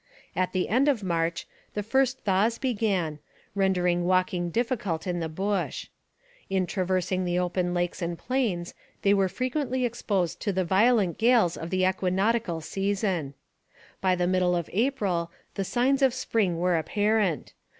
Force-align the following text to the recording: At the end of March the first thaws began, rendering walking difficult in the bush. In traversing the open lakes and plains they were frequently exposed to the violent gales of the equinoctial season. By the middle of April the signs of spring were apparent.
At 0.35 0.51
the 0.51 0.67
end 0.67 0.87
of 0.87 1.03
March 1.03 1.47
the 1.75 1.83
first 1.83 2.21
thaws 2.21 2.57
began, 2.57 3.19
rendering 3.53 4.03
walking 4.03 4.49
difficult 4.49 5.05
in 5.05 5.19
the 5.19 5.29
bush. 5.29 5.89
In 6.49 6.65
traversing 6.65 7.23
the 7.23 7.37
open 7.37 7.75
lakes 7.75 8.01
and 8.01 8.17
plains 8.17 8.73
they 9.03 9.13
were 9.13 9.29
frequently 9.29 9.85
exposed 9.85 10.39
to 10.39 10.51
the 10.51 10.65
violent 10.65 11.19
gales 11.19 11.55
of 11.55 11.69
the 11.69 11.85
equinoctial 11.85 12.61
season. 12.61 13.35
By 14.01 14.15
the 14.15 14.25
middle 14.25 14.55
of 14.55 14.71
April 14.73 15.31
the 15.53 15.63
signs 15.63 16.01
of 16.01 16.15
spring 16.15 16.57
were 16.57 16.77
apparent. 16.79 17.53